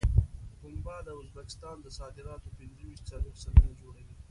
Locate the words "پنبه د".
0.61-1.09